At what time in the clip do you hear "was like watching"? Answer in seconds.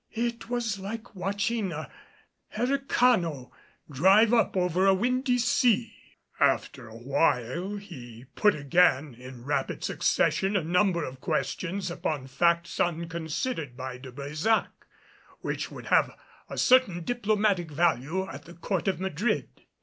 0.49-1.71